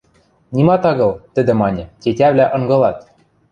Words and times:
—Нимат 0.55 0.83
агыл,— 0.91 1.11
тӹдӹ 1.33 1.53
маньы,— 1.61 1.85
тетявлӓ 2.01 2.45
ынгылат. 2.55 2.97